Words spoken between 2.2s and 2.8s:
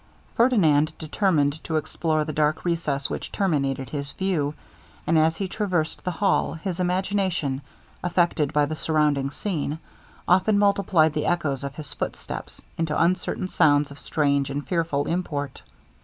the dark